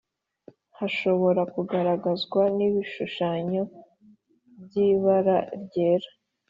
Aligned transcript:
hashobora 0.77 1.41
kugaragazwa 1.53 2.41
n'ibishushanyo 2.57 3.61
by'ibara 4.63 5.37
ryera. 5.63 6.09